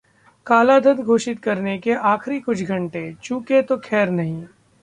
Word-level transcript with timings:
कालाधन 0.47 1.01
घोषित 1.03 1.39
करने 1.39 1.77
के 1.77 1.93
आखिरी 2.13 2.39
कुछ 2.39 2.61
घंटे, 2.63 3.11
चूके 3.23 3.61
तो 3.61 3.77
खैर 3.77 4.09
नहीं 4.09 4.43